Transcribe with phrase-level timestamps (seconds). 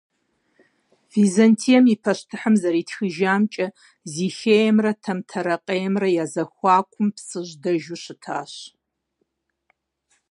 [1.15, 3.67] Византием и пащтыхьым зэритхыжамкӏэ,
[4.13, 8.53] Зихиемрэ Тэмтэрэкъеймрэ я зэхуакум Псыжь дэжу щытащ.